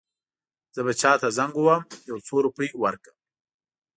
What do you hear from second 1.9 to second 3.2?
یو څو روپۍ ورکړه.